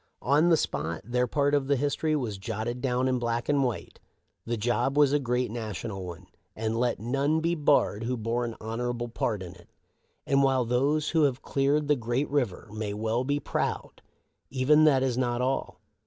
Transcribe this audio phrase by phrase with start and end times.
[0.33, 3.99] "On the spot, their part of the history was jotted down in black and white.
[4.47, 8.55] The job was a great national one; and let none be barred who bore an
[8.59, 9.69] honorable part in it.
[10.25, 14.01] And while those who have cleared the great river may well be proud,
[14.49, 15.79] even that is not all.